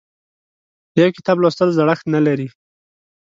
یو 0.99 1.09
کتاب 1.17 1.35
لوستل 1.41 1.69
زړښت 1.77 2.05
نه 2.15 2.19
لري. 2.27 2.47